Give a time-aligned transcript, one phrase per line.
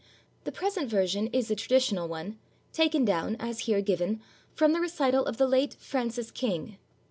[0.45, 2.39] The present version is a traditional one,
[2.73, 4.19] taken down, as here given,
[4.55, 6.79] from the recital of the late Francis King.